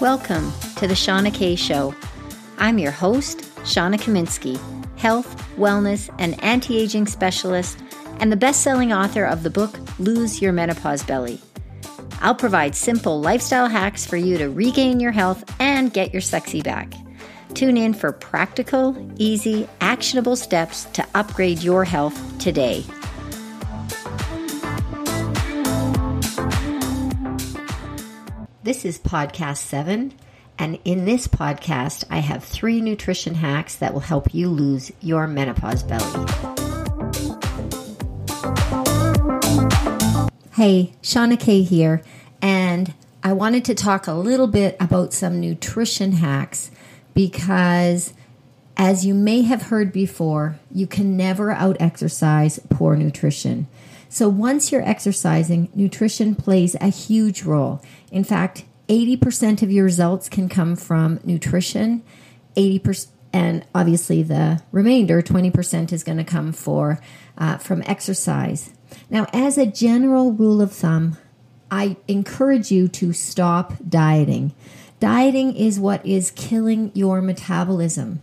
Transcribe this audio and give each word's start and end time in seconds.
Welcome 0.00 0.52
to 0.76 0.86
the 0.86 0.94
Shauna 0.94 1.34
Kay 1.34 1.56
Show. 1.56 1.92
I'm 2.56 2.78
your 2.78 2.92
host, 2.92 3.38
Shauna 3.64 3.96
Kaminsky, 3.96 4.56
health, 4.96 5.26
wellness, 5.56 6.08
and 6.20 6.40
anti 6.44 6.78
aging 6.78 7.08
specialist, 7.08 7.82
and 8.20 8.30
the 8.30 8.36
best 8.36 8.62
selling 8.62 8.92
author 8.92 9.24
of 9.24 9.42
the 9.42 9.50
book 9.50 9.76
Lose 9.98 10.40
Your 10.40 10.52
Menopause 10.52 11.02
Belly. 11.02 11.40
I'll 12.20 12.36
provide 12.36 12.76
simple 12.76 13.20
lifestyle 13.20 13.66
hacks 13.66 14.06
for 14.06 14.16
you 14.16 14.38
to 14.38 14.48
regain 14.48 15.00
your 15.00 15.10
health 15.10 15.42
and 15.58 15.92
get 15.92 16.12
your 16.12 16.22
sexy 16.22 16.62
back. 16.62 16.94
Tune 17.54 17.76
in 17.76 17.92
for 17.92 18.12
practical, 18.12 18.96
easy, 19.16 19.68
actionable 19.80 20.36
steps 20.36 20.84
to 20.92 21.04
upgrade 21.16 21.64
your 21.64 21.84
health 21.84 22.38
today. 22.38 22.84
This 28.68 28.84
is 28.84 28.98
podcast 28.98 29.56
seven, 29.56 30.12
and 30.58 30.78
in 30.84 31.06
this 31.06 31.26
podcast, 31.26 32.04
I 32.10 32.18
have 32.18 32.44
three 32.44 32.82
nutrition 32.82 33.36
hacks 33.36 33.74
that 33.76 33.94
will 33.94 34.00
help 34.00 34.34
you 34.34 34.50
lose 34.50 34.92
your 35.00 35.26
menopause 35.26 35.82
belly. 35.82 36.26
Hey, 40.52 40.92
Shauna 41.02 41.40
K 41.40 41.62
here, 41.62 42.02
and 42.42 42.92
I 43.22 43.32
wanted 43.32 43.64
to 43.64 43.74
talk 43.74 44.06
a 44.06 44.12
little 44.12 44.46
bit 44.46 44.76
about 44.78 45.14
some 45.14 45.40
nutrition 45.40 46.12
hacks 46.12 46.70
because, 47.14 48.12
as 48.76 49.06
you 49.06 49.14
may 49.14 49.40
have 49.44 49.62
heard 49.62 49.94
before, 49.94 50.58
you 50.70 50.86
can 50.86 51.16
never 51.16 51.52
out 51.52 51.78
exercise 51.80 52.60
poor 52.68 52.96
nutrition. 52.96 53.66
So, 54.08 54.28
once 54.28 54.72
you're 54.72 54.88
exercising, 54.88 55.70
nutrition 55.74 56.34
plays 56.34 56.74
a 56.80 56.88
huge 56.88 57.42
role. 57.42 57.82
In 58.10 58.24
fact, 58.24 58.64
80% 58.88 59.62
of 59.62 59.70
your 59.70 59.84
results 59.84 60.28
can 60.28 60.48
come 60.48 60.76
from 60.76 61.20
nutrition, 61.24 62.02
80% 62.56 63.08
and 63.32 63.64
obviously 63.74 64.22
the 64.22 64.62
remainder 64.72 65.20
20% 65.20 65.92
is 65.92 66.02
going 66.02 66.18
to 66.18 66.24
come 66.24 66.52
for 66.52 67.00
uh, 67.36 67.58
from 67.58 67.82
exercise. 67.86 68.72
Now 69.10 69.26
as 69.32 69.58
a 69.58 69.66
general 69.66 70.32
rule 70.32 70.60
of 70.60 70.72
thumb 70.72 71.18
i 71.70 71.96
encourage 72.06 72.70
you 72.70 72.88
to 72.88 73.12
stop 73.12 73.74
dieting. 73.86 74.54
Dieting 75.00 75.54
is 75.54 75.78
what 75.78 76.04
is 76.04 76.30
killing 76.30 76.90
your 76.94 77.20
metabolism. 77.20 78.22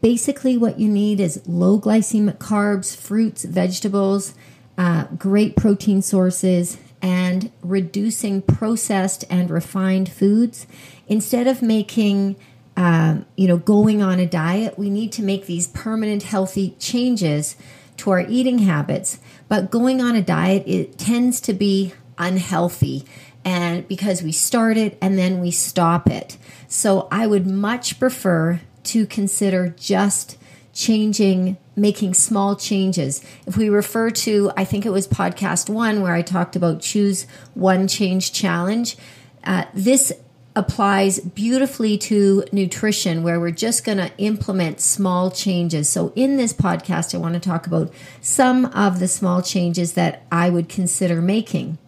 Basically 0.00 0.56
what 0.56 0.80
you 0.80 0.88
need 0.88 1.20
is 1.20 1.42
low 1.46 1.78
glycemic 1.78 2.38
carbs 2.38 2.96
fruits 2.96 3.44
vegetables 3.44 4.34
uh, 4.80 5.04
great 5.18 5.56
protein 5.56 6.00
sources 6.00 6.78
and 7.02 7.52
reducing 7.60 8.40
processed 8.40 9.26
and 9.28 9.50
refined 9.50 10.10
foods. 10.10 10.66
Instead 11.06 11.46
of 11.46 11.60
making 11.60 12.34
um, 12.78 13.26
you 13.36 13.46
know 13.46 13.58
going 13.58 14.00
on 14.00 14.18
a 14.18 14.24
diet 14.24 14.78
we 14.78 14.88
need 14.88 15.12
to 15.12 15.22
make 15.22 15.44
these 15.44 15.66
permanent 15.66 16.22
healthy 16.22 16.76
changes 16.78 17.56
to 17.98 18.10
our 18.10 18.22
eating 18.26 18.60
habits. 18.60 19.18
But 19.48 19.70
going 19.70 20.00
on 20.00 20.16
a 20.16 20.22
diet 20.22 20.62
it 20.66 20.96
tends 20.96 21.42
to 21.42 21.52
be 21.52 21.92
unhealthy 22.16 23.04
and 23.44 23.86
because 23.86 24.22
we 24.22 24.32
start 24.32 24.78
it 24.78 24.96
and 25.02 25.18
then 25.18 25.40
we 25.40 25.50
stop 25.50 26.08
it. 26.08 26.38
So 26.68 27.06
i 27.10 27.26
would 27.26 27.46
much 27.46 28.00
prefer 28.00 28.62
to 28.84 29.04
consider 29.04 29.74
just 29.78 30.38
changing 30.72 31.58
making 31.80 32.14
small 32.14 32.56
changes. 32.56 33.24
If 33.46 33.56
we 33.56 33.68
refer 33.68 34.10
to, 34.10 34.52
I 34.56 34.64
think 34.64 34.84
it 34.84 34.90
was 34.90 35.08
podcast 35.08 35.68
one 35.70 36.02
where 36.02 36.14
I 36.14 36.22
talked 36.22 36.54
about 36.54 36.80
choose 36.80 37.26
one 37.54 37.88
change 37.88 38.32
challenge, 38.32 38.96
uh, 39.44 39.64
this 39.72 40.12
applies 40.56 41.20
beautifully 41.20 41.96
to 41.96 42.44
nutrition 42.52 43.22
where 43.22 43.38
we're 43.40 43.50
just 43.50 43.84
going 43.84 43.98
to 43.98 44.10
implement 44.18 44.80
small 44.80 45.30
changes. 45.30 45.88
So, 45.88 46.12
in 46.14 46.36
this 46.36 46.52
podcast, 46.52 47.14
I 47.14 47.18
want 47.18 47.34
to 47.34 47.40
talk 47.40 47.66
about 47.66 47.92
some 48.20 48.66
of 48.66 48.98
the 48.98 49.08
small 49.08 49.42
changes 49.42 49.94
that 49.94 50.24
I 50.30 50.50
would 50.50 50.68
consider 50.68 51.22
making. 51.22 51.78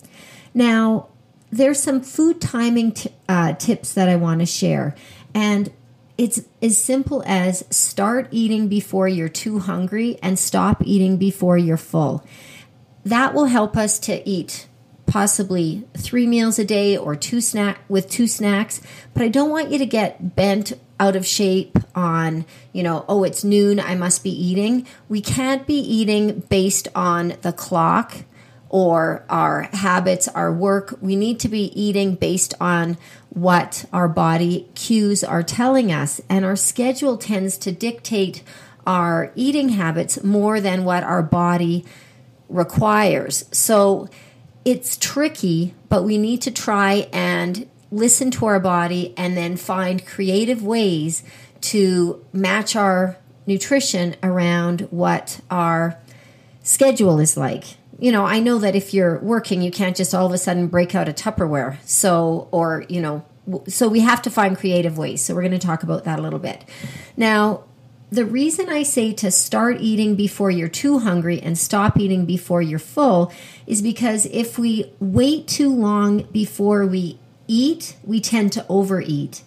Now, 0.55 1.09
there's 1.51 1.83
some 1.83 2.01
food 2.01 2.41
timing 2.41 2.93
t- 2.93 3.11
uh, 3.29 3.55
tips 3.55 3.93
that 3.95 4.09
I 4.09 4.17
want 4.17 4.41
to 4.41 4.47
share. 4.47 4.95
And 5.35 5.71
it's 6.19 6.43
as 6.61 6.79
simple 6.79 7.23
as 7.27 7.65
start 7.71 8.29
eating 8.31 8.69
before 8.69 9.09
you're 9.09 9.29
too 9.29 9.59
hungry 9.59 10.19
and 10.23 10.39
stop 10.39 10.83
eating 10.85 11.17
before 11.17 11.57
you're 11.57 11.77
full. 11.77 12.25
That 13.05 13.35
will 13.35 13.47
help 13.47 13.77
us 13.77 13.99
to 14.01 14.29
eat 14.29 14.69
possibly 15.07 15.85
three 15.97 16.27
meals 16.27 16.59
a 16.59 16.65
day 16.65 16.97
or 16.97 17.15
two 17.15 17.41
snack 17.41 17.79
with 17.87 18.09
two 18.09 18.27
snacks 18.27 18.81
but 19.13 19.23
i 19.23 19.29
don't 19.29 19.51
want 19.51 19.71
you 19.71 19.77
to 19.77 19.85
get 19.85 20.35
bent 20.35 20.73
out 20.99 21.17
of 21.17 21.27
shape 21.27 21.77
on 21.95 22.47
you 22.73 22.83
know 22.83 23.05
oh 23.09 23.23
it's 23.23 23.45
noon 23.45 23.79
i 23.79 23.95
must 23.95 24.23
be 24.23 24.31
eating 24.31 24.87
we 25.11 25.21
can't 25.21 25.67
be 25.67 25.79
eating 25.79 26.41
based 26.49 26.89
on 26.95 27.35
the 27.43 27.53
clock 27.53 28.25
or 28.73 29.23
our 29.29 29.69
habits, 29.75 30.27
our 30.29 30.51
work. 30.51 30.99
We 31.01 31.15
need 31.15 31.39
to 31.41 31.49
be 31.49 31.65
eating 31.79 32.15
based 32.17 32.55
on 32.59 32.97
what 33.29 33.85
our 33.93 34.09
body 34.09 34.67
cues 34.75 35.23
are 35.23 35.43
telling 35.43 35.93
us. 35.93 36.21
And 36.29 36.45
our 36.45 36.57
schedule 36.57 37.19
tends 37.19 37.59
to 37.59 37.71
dictate 37.71 38.43
our 38.87 39.31
eating 39.37 39.69
habits 39.69 40.25
more 40.25 40.59
than 40.59 40.85
what 40.85 41.05
our 41.05 41.23
body 41.23 41.85
requires. 42.49 43.45
So 43.53 44.09
it's 44.65 44.97
tricky, 44.97 45.75
but 45.91 46.03
we 46.03 46.17
need 46.17 46.41
to 46.43 46.51
try 46.51 47.09
and 47.13 47.69
listen 47.91 48.31
to 48.33 48.47
our 48.47 48.59
body 48.59 49.13
and 49.19 49.37
then 49.37 49.59
find 49.59 50.07
creative 50.07 50.63
ways 50.63 51.23
to 51.61 52.25
match 52.33 52.75
our 52.75 53.19
nutrition 53.47 54.17
around 54.23 54.81
what 54.91 55.41
our 55.51 55.99
schedule 56.63 57.21
is 57.21 57.37
like 57.37 57.77
you 57.99 58.11
know, 58.13 58.25
I 58.25 58.41
know 58.41 58.59
that 58.59 58.75
if 58.75 58.93
you're 58.95 59.19
working, 59.19 59.63
you 59.63 59.71
can't 59.71 59.97
just 59.97 60.15
all 60.15 60.27
of 60.27 60.33
a 60.33 60.39
sudden 60.39 60.67
break 60.67 60.95
out 60.95 61.09
a 61.09 61.13
Tupperware. 61.13 61.77
So, 61.85 62.49
or, 62.51 62.85
you 62.89 63.01
know, 63.01 63.25
so 63.69 63.89
we 63.89 64.01
have 64.01 64.23
to 64.23 64.31
find 64.31 64.57
creative 64.57 64.99
ways. 64.99 65.23
So 65.23 65.35
we're 65.35 65.43
going 65.43 65.53
to 65.53 65.59
talk 65.59 65.83
about 65.83 66.05
that 66.05 66.19
a 66.19 66.23
little 66.23 66.39
bit. 66.39 66.65
Now, 67.17 67.65
the 68.11 68.25
reason 68.27 68.69
I 68.69 68.83
say 68.83 69.13
to 69.15 69.31
start 69.31 69.81
eating 69.81 70.17
before 70.17 70.51
you're 70.51 70.69
too 70.69 70.99
hungry 70.99 71.41
and 71.41 71.57
stop 71.57 71.99
eating 71.99 72.27
before 72.27 72.61
you're 72.61 72.79
full 72.79 73.33
is 73.67 73.81
because 73.81 74.27
if 74.27 74.59
we 74.59 74.93
wait 75.01 75.49
too 75.49 75.75
long 75.75 76.25
before 76.25 76.85
we 76.87 77.19
eat, 77.49 77.97
we 78.05 78.21
tend 78.21 78.53
to 78.53 78.67
overeat. 78.69 79.43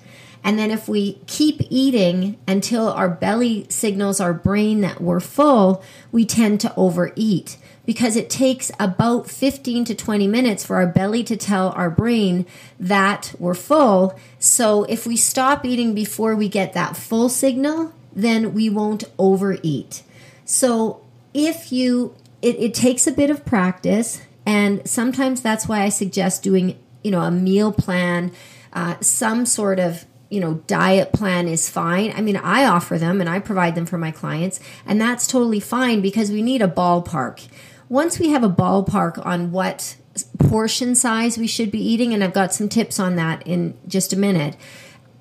And 0.46 0.60
then 0.60 0.70
if 0.70 0.88
we 0.88 1.14
keep 1.26 1.60
eating 1.72 2.38
until 2.48 2.90
our 2.90 3.10
belly 3.10 3.66
signals 3.70 4.20
our 4.20 4.32
brain 4.32 4.82
that 4.82 5.02
we're 5.02 5.20
full, 5.20 5.84
we 6.12 6.24
tend 6.24 6.62
to 6.62 6.74
overeat 6.76 7.58
because 7.84 8.16
it 8.16 8.30
takes 8.30 8.72
about 8.80 9.28
15 9.28 9.86
to 9.86 9.96
20 9.96 10.28
minutes 10.28 10.64
for 10.64 10.76
our 10.76 10.86
belly 10.86 11.24
to 11.24 11.36
tell 11.36 11.70
our 11.70 11.90
brain 11.90 12.46
that 12.80 13.34
we're 13.40 13.56
full. 13.56 14.20
So 14.38 14.84
if 14.84 15.08
we 15.08 15.18
stop 15.18 15.66
eating 15.66 15.96
before 15.96 16.36
we 16.36 16.48
get 16.48 16.74
that 16.74 16.96
full 16.96 17.28
signal, 17.28 17.92
then 18.14 18.54
we 18.54 18.70
won't 18.70 19.04
overeat. 19.18 20.04
So 20.46 21.02
if 21.34 21.72
you, 21.72 22.16
it, 22.44 22.56
it 22.58 22.74
takes 22.76 23.08
a 23.08 23.12
bit 23.12 23.32
of 23.32 23.46
practice, 23.46 24.22
and 24.46 24.88
sometimes 24.88 25.42
that's 25.42 25.68
why 25.68 25.82
I 25.82 25.90
suggest 25.90 26.44
doing, 26.44 26.78
you 27.04 27.10
know, 27.10 27.22
a 27.22 27.32
meal 27.32 27.72
plan, 27.72 28.32
uh, 28.74 29.00
some 29.02 29.48
sort 29.48 29.80
of 29.80 30.06
you 30.35 30.41
know 30.41 30.56
diet 30.68 31.13
plan 31.13 31.47
is 31.47 31.69
fine 31.69 32.12
i 32.16 32.22
mean 32.22 32.38
i 32.38 32.66
offer 32.66 33.00
them 33.00 33.22
and 33.22 33.29
i 33.29 33.40
provide 33.40 33.73
them 33.73 33.85
for 33.85 33.97
my 33.97 34.12
clients 34.12 34.59
and 34.85 35.00
that's 35.00 35.25
totally 35.25 35.59
fine 35.59 36.01
because 36.01 36.29
we 36.29 36.41
need 36.41 36.62
a 36.62 36.68
ballpark 36.68 37.47
once 37.90 38.20
we 38.20 38.29
have 38.29 38.43
a 38.43 38.49
ballpark 38.49 39.23
on 39.26 39.52
what 39.52 39.96
portion 40.40 40.96
size 40.96 41.37
we 41.37 41.47
should 41.47 41.72
be 41.72 41.84
eating, 41.84 42.14
and 42.14 42.23
I've 42.23 42.34
got 42.34 42.53
some 42.53 42.70
tips 42.70 42.99
on 42.99 43.16
that 43.16 43.46
in 43.46 43.78
just 43.87 44.14
a 44.14 44.17
minute, 44.17 44.55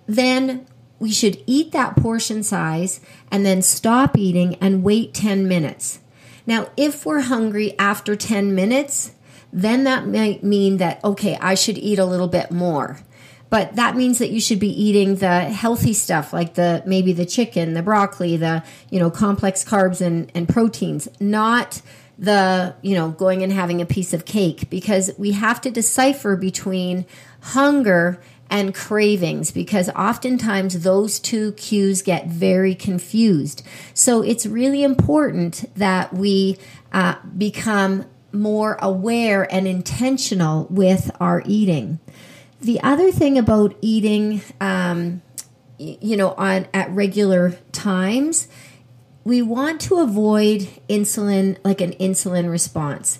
then 0.06 0.66
we 0.98 1.10
should 1.10 1.42
eat 1.46 1.72
that 1.72 1.96
portion 1.96 2.42
size 2.42 3.00
and 3.30 3.44
then 3.44 3.62
stop 3.62 4.16
eating 4.16 4.54
and 4.56 4.84
wait 4.84 5.12
10 5.12 5.46
minutes. 5.48 6.00
Now, 6.46 6.70
if 6.76 7.04
we're 7.04 7.22
hungry 7.22 7.78
after 7.78 8.16
10 8.16 8.54
minutes, 8.54 9.12
then 9.52 9.84
that 9.84 10.06
might 10.06 10.42
mean 10.42 10.78
that, 10.78 11.02
okay, 11.04 11.36
I 11.40 11.54
should 11.54 11.78
eat 11.78 11.98
a 11.98 12.04
little 12.04 12.28
bit 12.28 12.50
more. 12.50 13.00
But 13.54 13.76
that 13.76 13.94
means 13.94 14.18
that 14.18 14.30
you 14.30 14.40
should 14.40 14.58
be 14.58 14.82
eating 14.82 15.14
the 15.14 15.42
healthy 15.42 15.92
stuff 15.92 16.32
like 16.32 16.54
the 16.54 16.82
maybe 16.86 17.12
the 17.12 17.24
chicken, 17.24 17.74
the 17.74 17.84
broccoli, 17.84 18.36
the 18.36 18.64
you 18.90 18.98
know 18.98 19.12
complex 19.12 19.62
carbs 19.62 20.00
and, 20.00 20.28
and 20.34 20.48
proteins, 20.48 21.06
not 21.20 21.80
the, 22.18 22.74
you 22.82 22.96
know, 22.96 23.10
going 23.10 23.44
and 23.44 23.52
having 23.52 23.80
a 23.80 23.86
piece 23.86 24.12
of 24.12 24.24
cake 24.24 24.68
because 24.70 25.12
we 25.18 25.30
have 25.30 25.60
to 25.60 25.70
decipher 25.70 26.34
between 26.34 27.06
hunger 27.42 28.20
and 28.50 28.74
cravings 28.74 29.52
because 29.52 29.88
oftentimes 29.90 30.80
those 30.82 31.20
two 31.20 31.52
cues 31.52 32.02
get 32.02 32.26
very 32.26 32.74
confused. 32.74 33.62
So 33.94 34.20
it's 34.20 34.46
really 34.46 34.82
important 34.82 35.64
that 35.76 36.12
we 36.12 36.58
uh, 36.92 37.14
become 37.38 38.06
more 38.32 38.76
aware 38.82 39.46
and 39.54 39.68
intentional 39.68 40.66
with 40.70 41.12
our 41.20 41.40
eating. 41.46 42.00
The 42.64 42.80
other 42.82 43.12
thing 43.12 43.38
about 43.38 43.76
eating, 43.80 44.42
um, 44.60 45.22
you 45.78 46.16
know, 46.16 46.32
on 46.32 46.66
at 46.72 46.90
regular 46.90 47.56
times, 47.72 48.48
we 49.24 49.40
want 49.40 49.80
to 49.82 50.00
avoid 50.00 50.68
insulin, 50.88 51.56
like 51.64 51.80
an 51.80 51.92
insulin 51.92 52.50
response. 52.50 53.18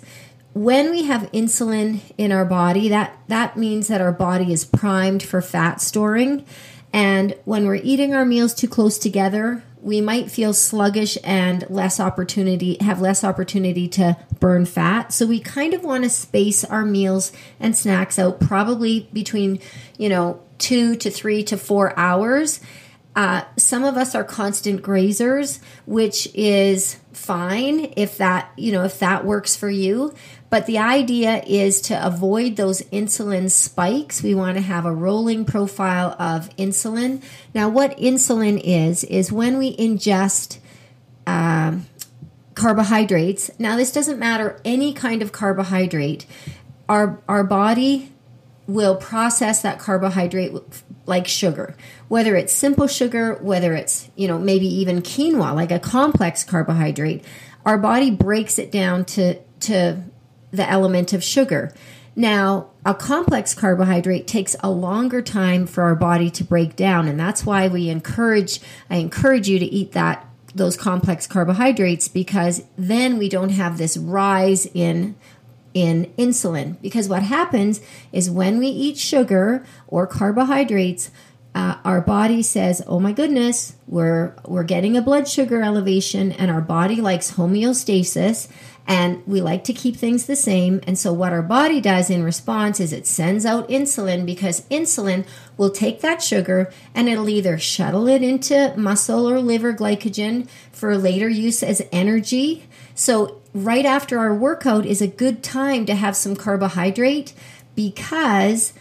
When 0.53 0.91
we 0.91 1.03
have 1.03 1.31
insulin 1.31 1.99
in 2.17 2.31
our 2.31 2.45
body, 2.45 2.89
that 2.89 3.17
that 3.27 3.57
means 3.57 3.87
that 3.87 4.01
our 4.01 4.11
body 4.11 4.53
is 4.53 4.63
primed 4.63 5.23
for 5.23 5.41
fat 5.41 5.81
storing. 5.81 6.45
And 6.93 7.35
when 7.43 7.65
we're 7.65 7.75
eating 7.75 8.13
our 8.13 8.25
meals 8.25 8.53
too 8.53 8.69
close 8.69 8.97
together, 8.97 9.63
we 9.85 10.01
might 10.01 10.31
feel 10.31 10.51
sluggish 10.51 11.15
and 11.23 11.63
less 11.69 11.99
opportunity 11.99 12.75
have 12.81 12.99
less 12.99 13.23
opportunity 13.23 13.87
to 13.87 14.17
burn 14.39 14.65
fat. 14.65 15.13
So 15.13 15.27
we 15.27 15.39
kind 15.39 15.75
of 15.75 15.83
want 15.83 16.03
to 16.05 16.09
space 16.09 16.65
our 16.65 16.83
meals 16.83 17.31
and 17.59 17.77
snacks 17.77 18.17
out 18.17 18.39
probably 18.39 19.07
between 19.13 19.59
you 19.99 20.09
know 20.09 20.41
two 20.57 20.95
to 20.95 21.11
three 21.11 21.43
to 21.43 21.55
four 21.55 21.97
hours 21.99 22.59
uh, 23.15 23.43
some 23.57 23.83
of 23.83 23.95
us 23.95 24.13
are 24.15 24.23
constant 24.23 24.81
grazers 24.81 25.59
which 25.85 26.27
is 26.33 26.99
fine 27.13 27.93
if 27.95 28.17
that 28.17 28.51
you 28.57 28.71
know 28.71 28.83
if 28.83 28.99
that 28.99 29.25
works 29.25 29.55
for 29.55 29.69
you 29.69 30.13
but 30.55 30.67
the 30.67 30.77
idea 30.77 31.43
is 31.45 31.81
to 31.81 32.07
avoid 32.07 32.55
those 32.55 32.81
insulin 32.83 33.51
spikes. 33.51 34.23
We 34.23 34.33
want 34.33 34.55
to 34.55 34.61
have 34.61 34.85
a 34.85 34.91
rolling 34.93 35.43
profile 35.43 36.15
of 36.17 36.49
insulin. 36.55 37.21
Now, 37.53 37.67
what 37.67 37.97
insulin 37.97 38.61
is, 38.63 39.03
is 39.03 39.33
when 39.33 39.57
we 39.57 39.75
ingest 39.75 40.59
um, 41.27 41.87
carbohydrates. 42.53 43.51
Now, 43.59 43.75
this 43.75 43.91
doesn't 43.91 44.17
matter 44.17 44.61
any 44.63 44.93
kind 44.93 45.21
of 45.21 45.33
carbohydrate. 45.33 46.25
Our, 46.87 47.21
our 47.27 47.43
body 47.43 48.13
will 48.67 48.95
process 48.95 49.61
that 49.61 49.77
carbohydrate 49.77 50.53
like 51.05 51.27
sugar 51.27 51.75
whether 52.07 52.35
it's 52.35 52.51
simple 52.51 52.87
sugar 52.87 53.35
whether 53.35 53.73
it's 53.73 54.09
you 54.15 54.27
know 54.27 54.39
maybe 54.39 54.67
even 54.67 55.01
quinoa 55.01 55.53
like 55.53 55.71
a 55.71 55.79
complex 55.79 56.43
carbohydrate 56.43 57.23
our 57.65 57.77
body 57.77 58.11
breaks 58.11 58.57
it 58.59 58.71
down 58.71 59.03
to 59.03 59.39
to 59.59 60.03
the 60.51 60.69
element 60.69 61.13
of 61.13 61.23
sugar. 61.23 61.73
Now, 62.15 62.69
a 62.85 62.93
complex 62.93 63.53
carbohydrate 63.53 64.25
takes 64.25 64.55
a 64.61 64.69
longer 64.69 65.21
time 65.21 65.67
for 65.67 65.83
our 65.83 65.95
body 65.95 66.29
to 66.31 66.43
break 66.45 66.75
down, 66.75 67.07
and 67.07 67.19
that's 67.19 67.45
why 67.45 67.67
we 67.67 67.89
encourage 67.89 68.61
I 68.89 68.97
encourage 68.97 69.49
you 69.49 69.59
to 69.59 69.65
eat 69.65 69.91
that 69.93 70.25
those 70.53 70.77
complex 70.77 71.27
carbohydrates 71.27 72.07
because 72.07 72.63
then 72.77 73.17
we 73.17 73.27
don't 73.27 73.49
have 73.49 73.77
this 73.77 73.97
rise 73.97 74.65
in 74.67 75.15
in 75.75 76.05
insulin 76.17 76.81
because 76.81 77.07
what 77.07 77.21
happens 77.21 77.81
is 78.11 78.31
when 78.31 78.57
we 78.57 78.67
eat 78.67 78.97
sugar 78.97 79.63
or 79.87 80.07
carbohydrates 80.07 81.11
uh, 81.53 81.75
our 81.83 82.01
body 82.01 82.41
says 82.41 82.81
oh 82.87 82.99
my 82.99 83.11
goodness 83.11 83.75
we're 83.85 84.33
we're 84.45 84.63
getting 84.63 84.97
a 84.97 85.01
blood 85.01 85.27
sugar 85.27 85.61
elevation 85.61 86.31
and 86.31 86.49
our 86.49 86.61
body 86.61 87.01
likes 87.01 87.33
homeostasis 87.33 88.49
and 88.87 89.25
we 89.25 89.41
like 89.41 89.63
to 89.63 89.73
keep 89.73 89.95
things 89.95 90.25
the 90.25 90.35
same. 90.35 90.79
And 90.85 90.97
so, 90.97 91.11
what 91.11 91.33
our 91.33 91.41
body 91.41 91.81
does 91.81 92.09
in 92.09 92.23
response 92.23 92.79
is 92.79 92.93
it 92.93 93.07
sends 93.07 93.45
out 93.45 93.67
insulin 93.69 94.25
because 94.25 94.61
insulin 94.69 95.25
will 95.57 95.71
take 95.71 96.01
that 96.01 96.21
sugar 96.21 96.71
and 96.93 97.09
it'll 97.09 97.29
either 97.29 97.57
shuttle 97.57 98.07
it 98.07 98.21
into 98.21 98.73
muscle 98.77 99.29
or 99.29 99.39
liver 99.39 99.73
glycogen 99.73 100.47
for 100.71 100.97
later 100.97 101.27
use 101.27 101.63
as 101.63 101.81
energy. 101.91 102.67
So, 102.93 103.41
right 103.55 103.85
after 103.85 104.19
our 104.19 104.35
workout 104.35 104.85
is 104.85 105.01
a 105.01 105.07
good 105.07 105.41
time 105.41 105.85
to 105.85 105.95
have 105.95 106.13
some 106.13 106.35
carbohydrate 106.35 107.33
because 107.73 108.73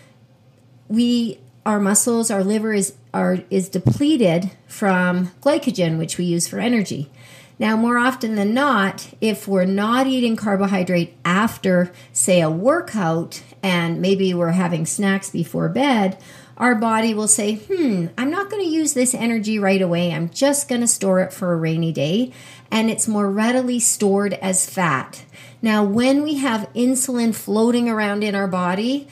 we 0.89 1.39
our 1.65 1.79
muscles 1.79 2.29
our 2.29 2.43
liver 2.43 2.75
is 2.75 2.95
are 3.15 3.39
is 3.51 3.69
depleted 3.69 4.51
from 4.67 5.29
glycogen 5.41 5.97
which 5.97 6.19
we 6.19 6.25
use 6.25 6.49
for 6.49 6.59
energy. 6.59 7.09
Now, 7.57 7.77
more 7.77 7.99
often 7.99 8.35
than 8.35 8.53
not, 8.53 9.15
if 9.21 9.47
we're 9.47 9.65
not 9.65 10.09
eating 10.09 10.35
carbohydrate 10.35 11.15
after, 11.25 11.93
say, 12.13 12.41
a 12.41 12.51
workout, 12.51 13.45
and 13.63 14.03
maybe 14.03 14.35
we're 14.35 14.51
having 14.51 14.85
snacks 14.85 15.31
before 15.31 15.69
bed, 15.69 16.19
our 16.57 16.75
body 16.75 17.15
will 17.15 17.29
say, 17.29 17.57
hmm, 17.57 18.07
I'm 18.17 18.31
not 18.31 18.51
going 18.51 18.63
to 18.63 18.71
use 18.71 18.95
this 18.95 19.15
energy 19.15 19.59
right 19.59 19.83
away. 19.83 20.13
I'm 20.13 20.31
just 20.31 20.69
going 20.69 20.81
to 20.81 20.87
store 20.87 21.21
it 21.21 21.33
for 21.33 21.53
a 21.53 21.57
rainy 21.57 21.93
day. 21.93 22.33
And 22.71 22.91
it's 22.91 23.09
more 23.09 23.31
readily 23.31 23.81
stored 23.81 24.35
as 24.35 24.69
fat. 24.69 25.25
Now, 25.63 25.85
when 25.85 26.23
we 26.23 26.37
have 26.37 26.73
insulin 26.75 27.35
floating 27.35 27.89
around 27.89 28.23
in 28.23 28.35
our 28.35 28.49
body, 28.49 29.09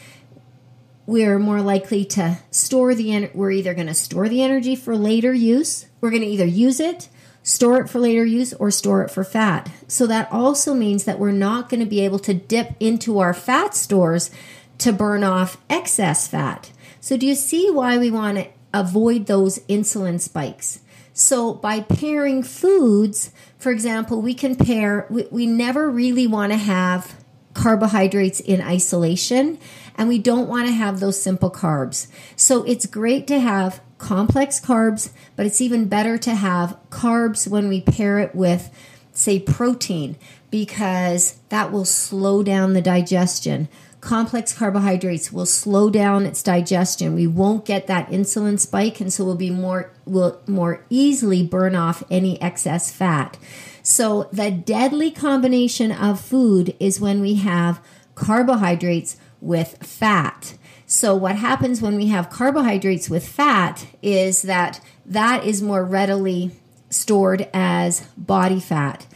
we're 1.06 1.38
more 1.38 1.60
likely 1.60 2.04
to 2.04 2.38
store 2.50 2.94
the 2.94 3.12
en- 3.12 3.30
we're 3.34 3.50
either 3.50 3.74
going 3.74 3.86
to 3.88 3.94
store 3.94 4.28
the 4.28 4.42
energy 4.42 4.76
for 4.76 4.96
later 4.96 5.34
use 5.34 5.86
we're 6.00 6.10
going 6.10 6.22
to 6.22 6.28
either 6.28 6.46
use 6.46 6.78
it 6.78 7.08
store 7.42 7.80
it 7.80 7.90
for 7.90 7.98
later 7.98 8.24
use, 8.24 8.52
or 8.54 8.70
store 8.70 9.02
it 9.02 9.10
for 9.10 9.24
fat. 9.24 9.70
So 9.88 10.06
that 10.06 10.30
also 10.30 10.74
means 10.74 11.04
that 11.04 11.18
we're 11.18 11.32
not 11.32 11.68
going 11.68 11.80
to 11.80 11.86
be 11.86 12.00
able 12.00 12.18
to 12.20 12.34
dip 12.34 12.74
into 12.80 13.18
our 13.18 13.34
fat 13.34 13.74
stores 13.74 14.30
to 14.78 14.92
burn 14.92 15.24
off 15.24 15.58
excess 15.68 16.26
fat. 16.26 16.70
So, 17.02 17.16
do 17.16 17.26
you 17.26 17.34
see 17.34 17.68
why 17.68 17.98
we 17.98 18.12
want 18.12 18.38
to 18.38 18.46
avoid 18.72 19.26
those 19.26 19.58
insulin 19.66 20.20
spikes? 20.20 20.78
So, 21.12 21.52
by 21.52 21.80
pairing 21.80 22.44
foods, 22.44 23.32
for 23.58 23.72
example, 23.72 24.22
we 24.22 24.34
can 24.34 24.54
pair, 24.54 25.08
we, 25.10 25.26
we 25.32 25.44
never 25.44 25.90
really 25.90 26.28
want 26.28 26.52
to 26.52 26.58
have 26.58 27.16
carbohydrates 27.54 28.38
in 28.38 28.60
isolation, 28.60 29.58
and 29.96 30.08
we 30.08 30.20
don't 30.20 30.48
want 30.48 30.68
to 30.68 30.72
have 30.72 31.00
those 31.00 31.20
simple 31.20 31.50
carbs. 31.50 32.06
So, 32.36 32.62
it's 32.62 32.86
great 32.86 33.26
to 33.26 33.40
have 33.40 33.80
complex 33.98 34.60
carbs, 34.60 35.10
but 35.34 35.44
it's 35.44 35.60
even 35.60 35.88
better 35.88 36.16
to 36.18 36.36
have 36.36 36.78
carbs 36.90 37.48
when 37.48 37.68
we 37.68 37.80
pair 37.80 38.20
it 38.20 38.32
with, 38.32 38.70
say, 39.12 39.40
protein, 39.40 40.14
because 40.52 41.40
that 41.48 41.72
will 41.72 41.84
slow 41.84 42.44
down 42.44 42.74
the 42.74 42.80
digestion. 42.80 43.68
Complex 44.02 44.52
carbohydrates 44.52 45.32
will 45.32 45.46
slow 45.46 45.88
down 45.88 46.26
its 46.26 46.42
digestion. 46.42 47.14
We 47.14 47.28
won't 47.28 47.64
get 47.64 47.86
that 47.86 48.10
insulin 48.10 48.58
spike, 48.58 49.00
and 49.00 49.12
so 49.12 49.24
we'll 49.24 49.36
be 49.36 49.48
more 49.48 49.92
will 50.04 50.40
more 50.48 50.84
easily 50.90 51.44
burn 51.44 51.76
off 51.76 52.02
any 52.10 52.40
excess 52.42 52.90
fat. 52.90 53.38
So 53.84 54.28
the 54.32 54.50
deadly 54.50 55.12
combination 55.12 55.92
of 55.92 56.20
food 56.20 56.74
is 56.80 57.00
when 57.00 57.20
we 57.20 57.36
have 57.36 57.80
carbohydrates 58.16 59.16
with 59.40 59.78
fat. 59.80 60.54
So, 60.84 61.14
what 61.14 61.36
happens 61.36 61.80
when 61.80 61.94
we 61.96 62.08
have 62.08 62.28
carbohydrates 62.28 63.08
with 63.08 63.26
fat 63.26 63.86
is 64.02 64.42
that 64.42 64.80
that 65.06 65.46
is 65.46 65.62
more 65.62 65.84
readily 65.84 66.50
stored 66.90 67.48
as 67.54 68.00
body 68.16 68.58
fat. 68.58 69.06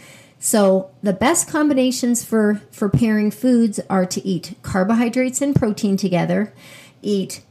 So, 0.47 0.93
the 1.03 1.13
best 1.13 1.49
combinations 1.49 2.25
for, 2.25 2.63
for 2.71 2.89
pairing 2.89 3.33
foods 3.33 3.81
are 3.91 4.07
to 4.07 4.25
eat 4.25 4.55
carbohydrates 4.63 5.43
and 5.43 5.57
protein 5.57 5.97
together, 5.97 6.55
eat 7.03 7.43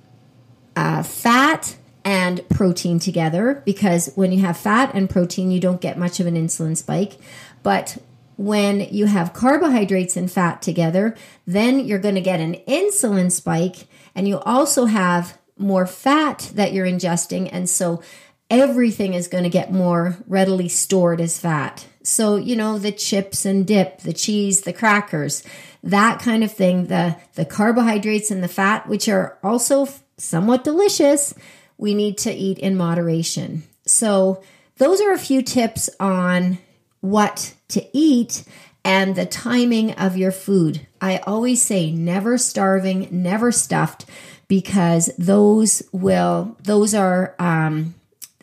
uh, 0.77 1.03
fat 1.03 1.75
and 2.05 2.47
protein 2.47 2.99
together, 2.99 3.61
because 3.65 4.13
when 4.15 4.31
you 4.31 4.39
have 4.43 4.55
fat 4.55 4.91
and 4.93 5.09
protein, 5.09 5.51
you 5.51 5.59
don't 5.59 5.81
get 5.81 5.97
much 5.97 6.21
of 6.21 6.25
an 6.25 6.35
insulin 6.35 6.77
spike. 6.77 7.17
But 7.63 7.97
when 8.37 8.79
you 8.79 9.07
have 9.07 9.33
carbohydrates 9.33 10.15
and 10.15 10.31
fat 10.31 10.61
together, 10.61 11.17
then 11.45 11.81
you're 11.81 11.99
going 11.99 12.15
to 12.15 12.21
get 12.21 12.39
an 12.39 12.55
insulin 12.65 13.29
spike 13.29 13.89
and 14.15 14.25
you 14.25 14.39
also 14.39 14.85
have 14.85 15.37
more 15.57 15.85
fat 15.85 16.49
that 16.55 16.71
you're 16.71 16.87
ingesting. 16.87 17.49
And 17.51 17.69
so 17.69 18.01
everything 18.49 19.13
is 19.13 19.27
going 19.27 19.43
to 19.43 19.49
get 19.49 19.69
more 19.69 20.15
readily 20.27 20.69
stored 20.69 21.19
as 21.19 21.37
fat. 21.37 21.87
So, 22.05 22.35
you 22.35 22.55
know, 22.55 22.77
the 22.77 22.91
chips 22.91 23.45
and 23.45 23.65
dip, 23.65 23.99
the 23.99 24.13
cheese, 24.13 24.61
the 24.61 24.73
crackers, 24.73 25.43
that 25.83 26.19
kind 26.19 26.43
of 26.43 26.51
thing, 26.51 26.87
the, 26.87 27.17
the 27.33 27.45
carbohydrates 27.45 28.31
and 28.31 28.43
the 28.43 28.47
fat, 28.47 28.87
which 28.87 29.09
are 29.09 29.37
also 29.43 29.87
somewhat 30.17 30.63
delicious, 30.63 31.33
we 31.77 31.93
need 31.93 32.17
to 32.19 32.31
eat 32.31 32.59
in 32.59 32.77
moderation. 32.77 33.63
So, 33.85 34.43
those 34.77 34.99
are 34.99 35.13
a 35.13 35.17
few 35.17 35.41
tips 35.41 35.89
on 35.99 36.57
what 36.99 37.53
to 37.69 37.85
eat 37.93 38.43
and 38.83 39.15
the 39.15 39.25
timing 39.25 39.93
of 39.93 40.17
your 40.17 40.31
food. 40.31 40.85
I 41.01 41.17
always 41.19 41.61
say 41.61 41.91
never 41.91 42.37
starving, 42.37 43.07
never 43.11 43.51
stuffed, 43.51 44.05
because 44.47 45.09
those 45.17 45.81
will, 45.91 46.57
those 46.61 46.93
are, 46.93 47.35
um, 47.39 47.95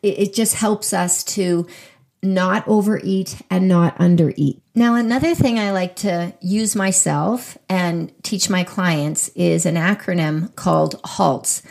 it, 0.03 0.19
it 0.19 0.35
just 0.35 0.55
helps 0.55 0.93
us 0.93 1.23
to 1.25 1.67
not 2.23 2.67
overeat 2.69 3.43
and 3.51 3.69
not 3.69 3.99
undereat. 3.99 4.61
Now, 4.75 4.95
another 4.95 5.35
thing 5.35 5.59
I 5.59 5.73
like 5.73 5.97
to 5.97 6.33
use 6.41 6.77
myself 6.77 7.59
and 7.69 8.13
teach 8.23 8.49
my 8.49 8.63
clients 8.63 9.29
is 9.31 9.67
an 9.67 9.75
acronym 9.75 10.55
called 10.55 11.01
HALTS. 11.05 11.63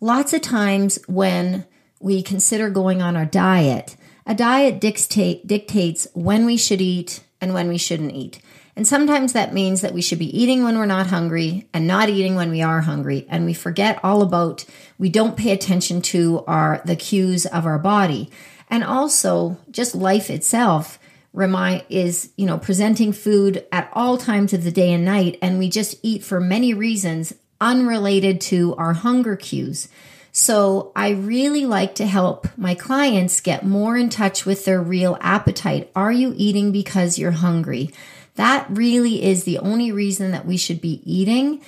Lots 0.00 0.32
of 0.32 0.40
times 0.40 0.98
when 1.08 1.66
we 2.00 2.22
consider 2.22 2.70
going 2.70 3.02
on 3.02 3.16
our 3.16 3.24
diet, 3.24 3.96
a 4.24 4.34
diet 4.34 4.80
dictate, 4.80 5.46
dictates 5.46 6.06
when 6.14 6.46
we 6.46 6.56
should 6.56 6.80
eat 6.80 7.24
and 7.40 7.52
when 7.52 7.68
we 7.68 7.78
shouldn't 7.78 8.12
eat. 8.12 8.40
And 8.76 8.86
sometimes 8.86 9.32
that 9.32 9.52
means 9.52 9.80
that 9.80 9.92
we 9.92 10.00
should 10.00 10.20
be 10.20 10.40
eating 10.40 10.62
when 10.62 10.78
we're 10.78 10.86
not 10.86 11.08
hungry 11.08 11.68
and 11.74 11.88
not 11.88 12.08
eating 12.08 12.36
when 12.36 12.50
we 12.50 12.62
are 12.62 12.82
hungry. 12.82 13.26
And 13.28 13.44
we 13.44 13.52
forget 13.52 13.98
all 14.04 14.22
about, 14.22 14.64
we 14.98 15.08
don't 15.08 15.36
pay 15.36 15.50
attention 15.50 16.00
to 16.02 16.44
our, 16.46 16.80
the 16.84 16.94
cues 16.94 17.44
of 17.46 17.66
our 17.66 17.80
body. 17.80 18.30
And 18.70 18.84
also 18.84 19.56
just 19.70 19.94
life 19.94 20.30
itself 20.30 20.98
remind 21.32 21.84
is, 21.88 22.30
you 22.36 22.46
know, 22.46 22.58
presenting 22.58 23.12
food 23.12 23.66
at 23.70 23.90
all 23.92 24.18
times 24.18 24.52
of 24.52 24.64
the 24.64 24.72
day 24.72 24.92
and 24.92 25.04
night. 25.04 25.38
And 25.40 25.58
we 25.58 25.68
just 25.68 25.96
eat 26.02 26.22
for 26.24 26.40
many 26.40 26.74
reasons 26.74 27.34
unrelated 27.60 28.40
to 28.40 28.74
our 28.76 28.92
hunger 28.92 29.36
cues. 29.36 29.88
So 30.32 30.92
I 30.94 31.10
really 31.10 31.66
like 31.66 31.94
to 31.96 32.06
help 32.06 32.46
my 32.56 32.74
clients 32.74 33.40
get 33.40 33.66
more 33.66 33.96
in 33.96 34.08
touch 34.08 34.46
with 34.46 34.64
their 34.64 34.80
real 34.80 35.18
appetite. 35.20 35.90
Are 35.96 36.12
you 36.12 36.32
eating 36.36 36.70
because 36.70 37.18
you're 37.18 37.32
hungry? 37.32 37.90
That 38.36 38.66
really 38.70 39.24
is 39.24 39.44
the 39.44 39.58
only 39.58 39.90
reason 39.90 40.30
that 40.30 40.46
we 40.46 40.56
should 40.56 40.80
be 40.80 41.02
eating. 41.04 41.60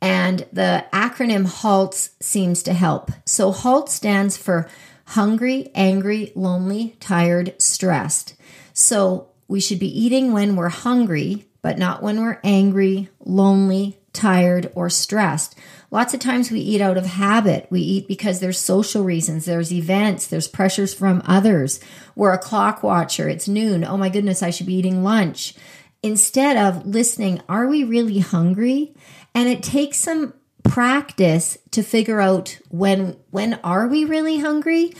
And 0.00 0.46
the 0.52 0.86
acronym 0.92 1.46
HALTS 1.46 2.10
seems 2.20 2.62
to 2.62 2.72
help. 2.72 3.10
So 3.26 3.52
HALT 3.52 3.90
stands 3.90 4.36
for 4.36 4.68
hungry, 5.06 5.70
angry, 5.74 6.32
lonely, 6.34 6.96
tired, 7.00 7.54
stressed. 7.60 8.34
So 8.72 9.28
we 9.48 9.60
should 9.60 9.78
be 9.78 10.00
eating 10.00 10.32
when 10.32 10.56
we're 10.56 10.68
hungry, 10.68 11.46
but 11.62 11.78
not 11.78 12.02
when 12.02 12.20
we're 12.20 12.40
angry, 12.42 13.08
lonely, 13.24 13.98
tired, 14.12 14.70
or 14.74 14.88
stressed. 14.88 15.58
Lots 15.90 16.14
of 16.14 16.20
times 16.20 16.50
we 16.50 16.60
eat 16.60 16.80
out 16.80 16.96
of 16.96 17.06
habit. 17.06 17.68
We 17.70 17.80
eat 17.80 18.08
because 18.08 18.40
there's 18.40 18.58
social 18.58 19.04
reasons, 19.04 19.44
there's 19.44 19.72
events, 19.72 20.26
there's 20.26 20.48
pressures 20.48 20.92
from 20.92 21.22
others. 21.24 21.78
We're 22.16 22.32
a 22.32 22.38
clock 22.38 22.82
watcher. 22.82 23.28
It's 23.28 23.46
noon. 23.46 23.84
Oh 23.84 23.96
my 23.96 24.08
goodness, 24.08 24.42
I 24.42 24.50
should 24.50 24.66
be 24.66 24.74
eating 24.74 25.04
lunch. 25.04 25.54
Instead 26.02 26.56
of 26.56 26.86
listening, 26.86 27.40
are 27.48 27.66
we 27.66 27.84
really 27.84 28.18
hungry? 28.18 28.94
And 29.34 29.48
it 29.48 29.62
takes 29.62 29.98
some 29.98 30.34
practice 30.64 31.56
to 31.70 31.82
figure 31.82 32.20
out 32.20 32.58
when 32.70 33.16
when 33.30 33.54
are 33.62 33.86
we 33.86 34.04
really 34.04 34.38
hungry? 34.38 34.92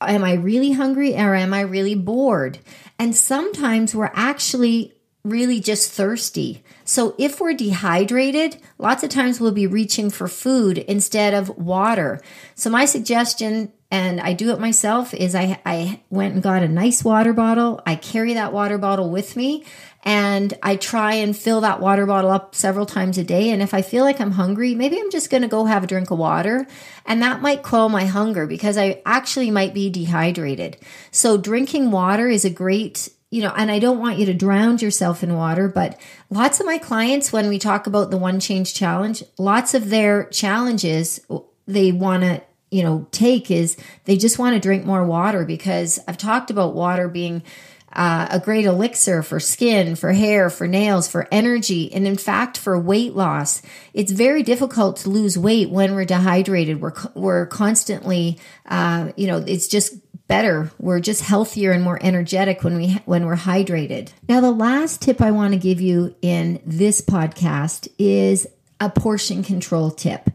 Am 0.00 0.24
I 0.24 0.34
really 0.34 0.72
hungry 0.72 1.14
or 1.14 1.34
am 1.34 1.54
I 1.54 1.60
really 1.60 1.94
bored? 1.94 2.58
And 2.98 3.14
sometimes 3.14 3.94
we're 3.94 4.10
actually 4.14 4.94
really 5.24 5.60
just 5.60 5.92
thirsty. 5.92 6.62
So 6.84 7.14
if 7.18 7.40
we're 7.40 7.52
dehydrated, 7.52 8.60
lots 8.78 9.02
of 9.02 9.10
times 9.10 9.40
we'll 9.40 9.52
be 9.52 9.66
reaching 9.66 10.10
for 10.10 10.26
food 10.26 10.78
instead 10.78 11.34
of 11.34 11.50
water. 11.50 12.20
So 12.54 12.70
my 12.70 12.84
suggestion 12.84 13.72
and 13.90 14.20
I 14.20 14.34
do 14.34 14.50
it 14.50 14.60
myself 14.60 15.14
is 15.14 15.34
I 15.34 15.60
I 15.64 16.00
went 16.10 16.34
and 16.34 16.42
got 16.42 16.62
a 16.62 16.68
nice 16.68 17.02
water 17.02 17.32
bottle. 17.32 17.80
I 17.86 17.96
carry 17.96 18.34
that 18.34 18.52
water 18.52 18.76
bottle 18.76 19.10
with 19.10 19.34
me 19.34 19.64
and 20.04 20.52
I 20.62 20.76
try 20.76 21.14
and 21.14 21.36
fill 21.36 21.62
that 21.62 21.80
water 21.80 22.04
bottle 22.04 22.30
up 22.30 22.54
several 22.54 22.86
times 22.86 23.16
a 23.18 23.24
day 23.24 23.50
and 23.50 23.62
if 23.62 23.72
I 23.72 23.82
feel 23.82 24.04
like 24.04 24.20
I'm 24.20 24.32
hungry, 24.32 24.74
maybe 24.74 24.98
I'm 24.98 25.10
just 25.10 25.30
going 25.30 25.42
to 25.42 25.48
go 25.48 25.64
have 25.64 25.84
a 25.84 25.86
drink 25.86 26.10
of 26.10 26.18
water 26.18 26.66
and 27.06 27.22
that 27.22 27.40
might 27.40 27.62
quell 27.62 27.88
my 27.88 28.04
hunger 28.04 28.46
because 28.46 28.76
I 28.76 29.00
actually 29.06 29.50
might 29.50 29.72
be 29.72 29.88
dehydrated. 29.88 30.76
So 31.10 31.38
drinking 31.38 31.90
water 31.90 32.28
is 32.28 32.44
a 32.44 32.50
great 32.50 33.08
you 33.30 33.42
know, 33.42 33.52
and 33.54 33.70
I 33.70 33.78
don't 33.78 33.98
want 33.98 34.18
you 34.18 34.26
to 34.26 34.34
drown 34.34 34.78
yourself 34.78 35.22
in 35.22 35.34
water, 35.34 35.68
but 35.68 36.00
lots 36.30 36.60
of 36.60 36.66
my 36.66 36.78
clients, 36.78 37.30
when 37.30 37.48
we 37.48 37.58
talk 37.58 37.86
about 37.86 38.10
the 38.10 38.16
one 38.16 38.40
change 38.40 38.72
challenge, 38.72 39.22
lots 39.36 39.74
of 39.74 39.90
their 39.90 40.24
challenges 40.30 41.20
they 41.66 41.92
want 41.92 42.22
to, 42.22 42.42
you 42.70 42.82
know, 42.82 43.06
take 43.10 43.50
is 43.50 43.76
they 44.04 44.16
just 44.16 44.38
want 44.38 44.54
to 44.54 44.60
drink 44.60 44.84
more 44.84 45.04
water 45.04 45.44
because 45.44 45.98
I've 46.06 46.18
talked 46.18 46.50
about 46.50 46.74
water 46.74 47.08
being 47.08 47.42
uh, 47.92 48.28
a 48.30 48.38
great 48.38 48.66
elixir 48.66 49.22
for 49.22 49.40
skin, 49.40 49.96
for 49.96 50.12
hair, 50.12 50.50
for 50.50 50.66
nails, 50.66 51.08
for 51.08 51.26
energy, 51.32 51.92
and 51.92 52.06
in 52.06 52.16
fact, 52.16 52.58
for 52.58 52.78
weight 52.78 53.14
loss. 53.14 53.62
It's 53.94 54.12
very 54.12 54.42
difficult 54.42 54.98
to 54.98 55.10
lose 55.10 55.38
weight 55.38 55.70
when 55.70 55.94
we're 55.94 56.04
dehydrated. 56.04 56.82
We're, 56.82 56.92
we're 57.14 57.46
constantly, 57.46 58.38
uh, 58.66 59.12
you 59.16 59.26
know, 59.26 59.38
it's 59.38 59.68
just 59.68 59.94
better. 60.28 60.70
We're 60.78 61.00
just 61.00 61.22
healthier 61.22 61.72
and 61.72 61.82
more 61.82 61.98
energetic 62.00 62.62
when 62.62 62.76
we 62.76 62.92
when 63.06 63.24
we're 63.24 63.36
hydrated. 63.36 64.10
Now 64.28 64.40
the 64.40 64.50
last 64.50 65.00
tip 65.00 65.20
I 65.22 65.30
want 65.30 65.54
to 65.54 65.58
give 65.58 65.80
you 65.80 66.14
in 66.20 66.60
this 66.64 67.00
podcast 67.00 67.88
is 67.98 68.46
a 68.78 68.90
portion 68.90 69.42
control 69.42 69.90
tip. 69.90 70.28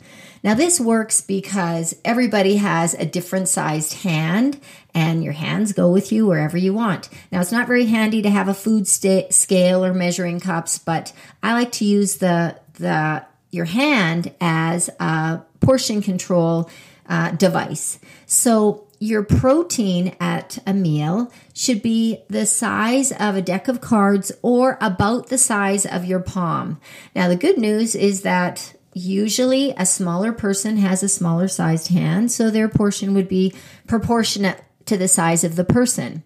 Now 0.43 0.53
this 0.53 0.79
works 0.79 1.21
because 1.21 1.95
everybody 2.03 2.57
has 2.57 2.93
a 2.93 3.05
different 3.05 3.47
sized 3.47 3.93
hand 4.03 4.59
and 4.93 5.23
your 5.23 5.33
hands 5.33 5.71
go 5.71 5.91
with 5.91 6.11
you 6.11 6.27
wherever 6.27 6.57
you 6.57 6.73
want. 6.73 7.09
Now 7.31 7.39
it's 7.39 7.51
not 7.51 7.67
very 7.67 7.85
handy 7.85 8.21
to 8.21 8.29
have 8.29 8.49
a 8.49 8.53
food 8.53 8.87
st- 8.87 9.33
scale 9.33 9.85
or 9.85 9.93
measuring 9.93 10.39
cups, 10.39 10.77
but 10.77 11.13
I 11.41 11.53
like 11.53 11.71
to 11.73 11.85
use 11.85 12.17
the 12.17 12.59
the 12.73 13.25
your 13.51 13.65
hand 13.65 14.33
as 14.41 14.89
a 14.99 15.41
portion 15.61 16.01
control 16.01 16.69
uh, 17.07 17.31
device. 17.31 17.99
So 18.25 18.87
your 18.99 19.23
protein 19.23 20.15
at 20.19 20.57
a 20.65 20.73
meal 20.73 21.31
should 21.53 21.81
be 21.81 22.23
the 22.29 22.45
size 22.45 23.11
of 23.11 23.35
a 23.35 23.41
deck 23.41 23.67
of 23.67 23.81
cards 23.81 24.31
or 24.41 24.77
about 24.79 25.27
the 25.27 25.37
size 25.37 25.85
of 25.85 26.05
your 26.05 26.21
palm. 26.21 26.79
Now, 27.13 27.27
the 27.27 27.35
good 27.35 27.57
news 27.57 27.95
is 27.95 28.21
that 28.21 28.73
usually 28.93 29.71
a 29.71 29.85
smaller 29.85 30.31
person 30.33 30.77
has 30.77 31.03
a 31.03 31.09
smaller 31.09 31.47
sized 31.47 31.89
hand, 31.89 32.31
so 32.31 32.49
their 32.49 32.69
portion 32.69 33.13
would 33.13 33.27
be 33.27 33.53
proportionate 33.87 34.63
to 34.85 34.97
the 34.97 35.07
size 35.07 35.43
of 35.43 35.55
the 35.55 35.63
person. 35.63 36.23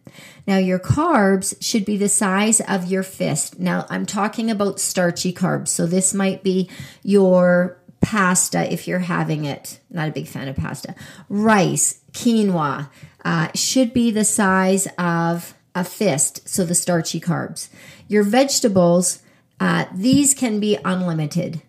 Now, 0.48 0.58
your 0.58 0.80
carbs 0.80 1.56
should 1.62 1.86
be 1.86 1.98
the 1.98 2.10
size 2.10 2.60
of 2.62 2.86
your 2.86 3.04
fist. 3.04 3.60
Now, 3.60 3.86
I'm 3.90 4.06
talking 4.06 4.50
about 4.50 4.80
starchy 4.80 5.34
carbs. 5.34 5.68
So, 5.70 5.86
this 5.86 6.14
might 6.14 6.44
be 6.44 6.70
your 7.04 7.78
pasta 8.02 8.72
if 8.72 8.88
you're 8.88 9.00
having 9.00 9.46
it. 9.46 9.80
Not 9.90 10.10
a 10.10 10.14
big 10.14 10.28
fan 10.28 10.48
of 10.48 10.56
pasta. 10.56 10.96
Rice, 11.30 12.02
quinoa 12.12 12.90
uh, 13.26 13.50
should 13.54 13.94
be 13.94 14.12
the 14.12 14.24
size 14.24 14.88
of 14.98 15.54
a 15.76 15.84
fist, 15.84 16.48
so 16.48 16.66
the 16.66 16.76
starchy 16.76 17.20
carbs. 17.20 17.70
Your 18.08 18.24
vegetables, 18.24 19.22
uh, 19.60 19.86
these 19.94 20.34
can 20.34 20.60
be 20.60 20.78
unlimited. 20.84 21.62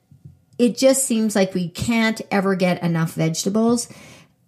It 0.58 0.76
just 0.76 1.04
seems 1.04 1.36
like 1.36 1.54
we 1.54 1.68
can't 1.68 2.20
ever 2.30 2.54
get 2.54 2.82
enough 2.82 3.14
vegetables. 3.14 3.88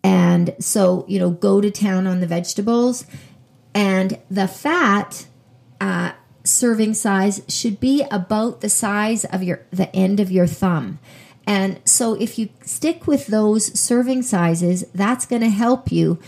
And 0.02 0.54
so, 0.58 1.04
you 1.08 1.18
know, 1.18 1.30
go 1.30 1.60
to 1.60 1.70
town 1.70 2.06
on 2.06 2.20
the 2.20 2.26
vegetables. 2.26 3.04
And 3.74 4.18
the 4.30 4.48
fat, 4.48 5.26
uh, 5.80 6.12
serving 6.42 6.94
size 6.94 7.42
should 7.48 7.80
be 7.80 8.04
about 8.10 8.60
the 8.60 8.68
size 8.68 9.24
of 9.26 9.42
your 9.42 9.66
the 9.70 9.94
end 9.94 10.20
of 10.20 10.30
your 10.30 10.46
thumb. 10.46 10.98
And 11.46 11.80
so 11.84 12.14
if 12.14 12.38
you 12.38 12.48
stick 12.64 13.06
with 13.06 13.26
those 13.26 13.78
serving 13.78 14.22
sizes, 14.22 14.84
that's 14.94 15.26
going 15.26 15.42
to 15.42 15.48
help 15.48 15.90
you 15.90 16.18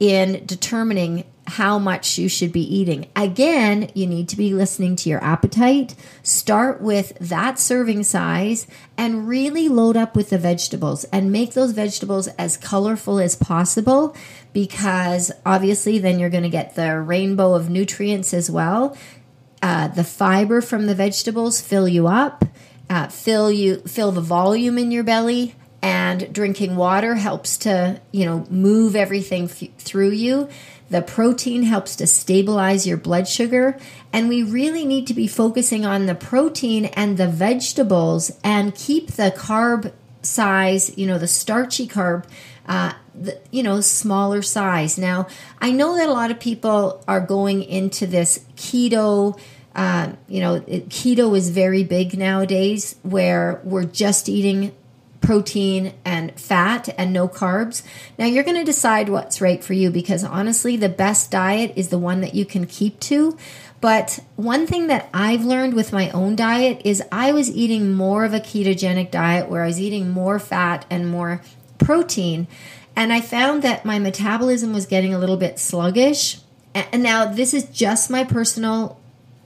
in 0.00 0.44
determining 0.46 1.24
how 1.46 1.78
much 1.78 2.18
you 2.18 2.28
should 2.28 2.52
be 2.52 2.62
eating. 2.62 3.08
Again, 3.16 3.90
you 3.94 4.06
need 4.06 4.28
to 4.28 4.36
be 4.36 4.54
listening 4.54 4.96
to 4.96 5.08
your 5.08 5.22
appetite. 5.22 5.94
Start 6.22 6.80
with 6.80 7.16
that 7.18 7.58
serving 7.58 8.04
size 8.04 8.66
and 8.96 9.26
really 9.26 9.68
load 9.68 9.96
up 9.96 10.14
with 10.14 10.30
the 10.30 10.38
vegetables 10.38 11.04
and 11.04 11.32
make 11.32 11.54
those 11.54 11.72
vegetables 11.72 12.28
as 12.38 12.56
colorful 12.56 13.18
as 13.18 13.34
possible 13.34 14.16
because 14.52 15.32
obviously 15.44 15.98
then 15.98 16.18
you're 16.18 16.30
going 16.30 16.42
to 16.44 16.48
get 16.48 16.74
the 16.74 17.00
rainbow 17.00 17.54
of 17.54 17.68
nutrients 17.68 18.32
as 18.32 18.50
well. 18.50 18.96
Uh, 19.60 19.88
the 19.88 20.04
fiber 20.04 20.60
from 20.60 20.86
the 20.86 20.94
vegetables 20.94 21.60
fill 21.60 21.88
you 21.88 22.06
up 22.06 22.44
uh, 22.92 23.08
fill 23.08 23.50
you 23.50 23.76
fill 23.80 24.12
the 24.12 24.20
volume 24.20 24.76
in 24.76 24.90
your 24.90 25.02
belly 25.02 25.54
and 25.80 26.32
drinking 26.32 26.76
water 26.76 27.14
helps 27.14 27.56
to 27.56 27.98
you 28.12 28.26
know 28.26 28.46
move 28.50 28.94
everything 28.94 29.44
f- 29.44 29.62
through 29.78 30.10
you 30.10 30.46
the 30.92 31.02
protein 31.02 31.62
helps 31.62 31.96
to 31.96 32.06
stabilize 32.06 32.86
your 32.86 32.98
blood 32.98 33.26
sugar 33.26 33.78
and 34.12 34.28
we 34.28 34.42
really 34.42 34.84
need 34.84 35.06
to 35.06 35.14
be 35.14 35.26
focusing 35.26 35.86
on 35.86 36.04
the 36.04 36.14
protein 36.14 36.84
and 36.84 37.16
the 37.16 37.26
vegetables 37.26 38.30
and 38.44 38.74
keep 38.74 39.12
the 39.12 39.32
carb 39.36 39.90
size 40.20 40.96
you 40.98 41.06
know 41.06 41.18
the 41.18 41.26
starchy 41.26 41.88
carb 41.88 42.24
uh, 42.66 42.92
the, 43.14 43.40
you 43.50 43.62
know 43.62 43.80
smaller 43.80 44.42
size. 44.42 44.96
Now 44.98 45.26
i 45.60 45.72
know 45.72 45.96
that 45.96 46.08
a 46.08 46.12
lot 46.12 46.30
of 46.30 46.38
people 46.38 47.02
are 47.08 47.20
going 47.20 47.62
into 47.62 48.06
this 48.06 48.44
keto 48.56 49.38
uh, 49.74 50.12
you 50.28 50.40
know, 50.40 50.60
keto 50.60 51.34
is 51.34 51.48
very 51.48 51.82
big 51.82 52.18
nowadays 52.18 52.96
where 53.02 53.58
we're 53.64 53.84
just 53.84 54.28
eating 54.28 54.70
protein 55.22 55.94
and 56.04 56.38
fat 56.38 56.88
and 56.98 57.12
no 57.12 57.28
carbs. 57.28 57.82
Now 58.18 58.26
you're 58.26 58.44
going 58.44 58.56
to 58.56 58.64
decide 58.64 59.08
what's 59.08 59.40
right 59.40 59.62
for 59.62 59.72
you 59.72 59.90
because 59.90 60.24
honestly, 60.24 60.76
the 60.76 60.88
best 60.88 61.30
diet 61.30 61.72
is 61.76 61.88
the 61.88 61.98
one 61.98 62.20
that 62.20 62.34
you 62.34 62.44
can 62.44 62.66
keep 62.66 63.00
to. 63.00 63.38
But 63.80 64.20
one 64.36 64.66
thing 64.66 64.86
that 64.88 65.08
I've 65.12 65.44
learned 65.44 65.74
with 65.74 65.92
my 65.92 66.10
own 66.10 66.36
diet 66.36 66.82
is 66.84 67.02
I 67.10 67.32
was 67.32 67.50
eating 67.50 67.92
more 67.92 68.24
of 68.24 68.32
a 68.32 68.40
ketogenic 68.40 69.10
diet 69.10 69.48
where 69.48 69.64
I 69.64 69.66
was 69.66 69.80
eating 69.80 70.10
more 70.10 70.38
fat 70.38 70.86
and 70.88 71.08
more 71.08 71.42
protein. 71.78 72.46
And 72.94 73.12
I 73.12 73.20
found 73.20 73.62
that 73.62 73.84
my 73.84 73.98
metabolism 73.98 74.72
was 74.72 74.86
getting 74.86 75.12
a 75.12 75.18
little 75.18 75.36
bit 75.36 75.58
sluggish. 75.58 76.38
And 76.74 77.02
now 77.02 77.24
this 77.24 77.52
is 77.54 77.64
just 77.64 78.10
my 78.10 78.24
personal 78.24 79.00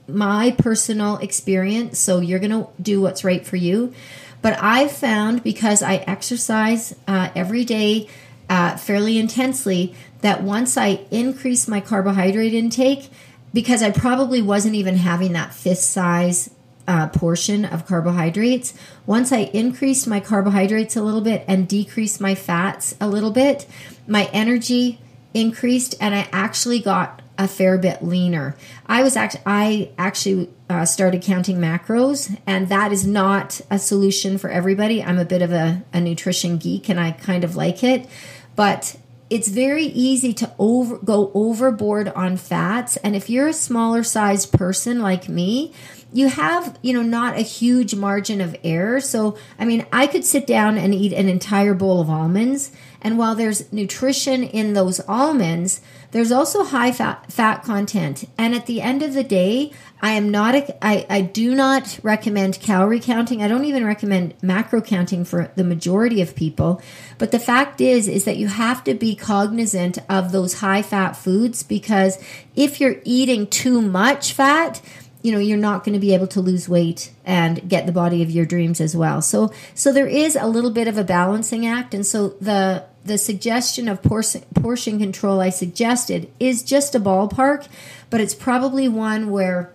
my 0.07 0.51
personal 0.57 1.17
experience, 1.17 1.99
so 1.99 2.19
you're 2.19 2.39
going 2.39 2.51
to 2.51 2.67
do 2.81 3.01
what's 3.01 3.25
right 3.25 3.45
for 3.45 3.57
you. 3.57 3.93
But 4.41 4.57
I've 4.61 4.91
found 4.91 5.43
because 5.43 5.81
I 5.81 5.95
exercise 5.95 6.95
uh, 7.07 7.29
every 7.35 7.65
day 7.65 8.07
uh, 8.49 8.77
fairly 8.77 9.17
intensely 9.17 9.95
that 10.21 10.43
once 10.43 10.77
I 10.77 11.05
increase 11.11 11.67
my 11.67 11.81
carbohydrate 11.81 12.53
intake, 12.53 13.09
because 13.53 13.81
I 13.81 13.91
probably 13.91 14.41
wasn't 14.41 14.75
even 14.75 14.97
having 14.97 15.33
that 15.33 15.53
fist 15.53 15.89
size 15.89 16.49
uh, 16.87 17.07
portion 17.07 17.65
of 17.65 17.85
carbohydrates. 17.85 18.73
Once 19.05 19.31
I 19.31 19.39
increased 19.39 20.07
my 20.07 20.19
carbohydrates 20.19 20.95
a 20.95 21.01
little 21.01 21.21
bit 21.21 21.43
and 21.47 21.67
decreased 21.67 22.21
my 22.21 22.33
fats 22.33 22.95
a 23.01 23.07
little 23.07 23.31
bit, 23.31 23.67
my 24.07 24.29
energy 24.31 24.99
increased 25.33 25.95
and 25.99 26.15
I 26.15 26.27
actually 26.31 26.79
got 26.79 27.21
a 27.37 27.47
fair 27.47 27.77
bit 27.77 28.03
leaner. 28.03 28.55
I 28.87 29.03
was 29.03 29.15
actually 29.15 29.41
I 29.45 29.91
actually 29.97 30.49
uh, 30.69 30.85
started 30.85 31.21
counting 31.21 31.57
macros, 31.57 32.37
and 32.45 32.67
that 32.69 32.91
is 32.91 33.05
not 33.07 33.61
a 33.69 33.79
solution 33.79 34.37
for 34.37 34.49
everybody. 34.49 35.01
I'm 35.03 35.17
a 35.17 35.25
bit 35.25 35.41
of 35.41 35.51
a, 35.51 35.83
a 35.93 36.01
nutrition 36.01 36.57
geek, 36.57 36.89
and 36.89 36.99
I 36.99 37.11
kind 37.11 37.43
of 37.43 37.55
like 37.55 37.83
it, 37.83 38.07
but 38.55 38.97
it's 39.29 39.49
very 39.49 39.85
easy 39.85 40.33
to 40.33 40.51
over 40.57 40.97
go 40.97 41.31
overboard 41.33 42.09
on 42.09 42.37
fats. 42.37 42.97
And 42.97 43.15
if 43.15 43.29
you're 43.29 43.47
a 43.47 43.53
smaller 43.53 44.03
sized 44.03 44.53
person 44.53 45.01
like 45.01 45.27
me, 45.27 45.73
you 46.13 46.29
have 46.29 46.77
you 46.81 46.93
know 46.93 47.01
not 47.01 47.37
a 47.37 47.41
huge 47.41 47.95
margin 47.95 48.41
of 48.41 48.55
error. 48.63 48.99
So 48.99 49.37
i 49.59 49.65
mean 49.65 49.85
i 49.91 50.07
could 50.07 50.25
sit 50.25 50.47
down 50.47 50.77
and 50.77 50.93
eat 50.93 51.13
an 51.13 51.29
entire 51.29 51.73
bowl 51.73 52.01
of 52.01 52.09
almonds. 52.09 52.71
And 53.01 53.17
while 53.17 53.35
there's 53.35 53.71
nutrition 53.71 54.43
in 54.43 54.73
those 54.73 54.99
almonds 55.01 55.81
there's 56.11 56.31
also 56.31 56.63
high 56.63 56.93
fat, 56.93 57.31
fat 57.31 57.63
content. 57.63 58.23
And 58.37 58.55
at 58.55 58.65
the 58.65 58.81
end 58.81 59.03
of 59.03 59.13
the 59.13 59.23
day 59.23 59.71
i 60.01 60.11
am 60.11 60.29
not 60.29 60.55
a, 60.55 60.85
I, 60.85 61.05
I 61.09 61.21
do 61.21 61.53
not 61.53 61.99
recommend 62.03 62.61
calorie 62.61 62.99
counting. 62.99 63.41
I 63.43 63.47
don't 63.47 63.65
even 63.65 63.85
recommend 63.85 64.35
macro 64.41 64.81
counting 64.81 65.25
for 65.25 65.51
the 65.55 65.63
majority 65.63 66.21
of 66.21 66.35
people. 66.35 66.81
But 67.17 67.31
the 67.31 67.39
fact 67.39 67.81
is 67.81 68.07
is 68.07 68.23
that 68.25 68.37
you 68.37 68.47
have 68.47 68.83
to 68.85 68.93
be 68.93 69.15
cognizant 69.15 69.97
of 70.09 70.31
those 70.31 70.55
high 70.55 70.81
fat 70.81 71.13
foods 71.17 71.63
because 71.63 72.17
if 72.55 72.79
you're 72.79 73.01
eating 73.03 73.47
too 73.47 73.81
much 73.81 74.33
fat 74.33 74.81
you 75.27 75.33
know 75.33 75.39
you're 75.39 75.57
not 75.57 75.83
going 75.83 75.91
to 75.91 75.99
be 75.99 76.13
able 76.13 76.27
to 76.27 76.39
lose 76.39 76.69
weight 76.69 77.11
and 77.25 77.67
get 77.67 77.85
the 77.85 77.91
body 77.91 78.23
of 78.23 78.31
your 78.31 78.45
dreams 78.45 78.79
as 78.79 78.95
well. 78.95 79.21
So 79.21 79.51
so 79.75 79.91
there 79.91 80.07
is 80.07 80.37
a 80.37 80.47
little 80.47 80.71
bit 80.71 80.87
of 80.87 80.97
a 80.97 81.03
balancing 81.03 81.65
act. 81.67 81.93
And 81.93 82.05
so 82.05 82.29
the 82.39 82.85
the 83.03 83.17
suggestion 83.17 83.89
of 83.89 84.01
portion, 84.01 84.41
portion 84.55 84.99
control 84.99 85.39
i 85.39 85.49
suggested 85.49 86.29
is 86.41 86.61
just 86.61 86.93
a 86.93 86.99
ballpark 86.99 87.65
but 88.09 88.19
it's 88.19 88.35
probably 88.35 88.87
one 88.89 89.29
where 89.29 89.71